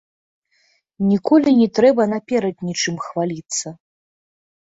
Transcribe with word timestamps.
Ніколі 1.09 1.49
не 1.59 1.67
трэба 1.79 2.03
наперад 2.13 2.55
нічым 2.69 2.95
хваліцца. 3.05 3.67